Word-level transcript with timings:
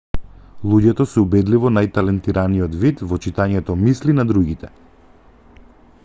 луѓето 0.69 1.05
се 1.09 1.17
убедливо 1.23 1.71
најталентираниот 1.73 2.77
вид 2.85 3.03
во 3.11 3.19
читањето 3.25 3.75
мисли 3.83 4.19
на 4.21 4.25
другите 4.31 4.71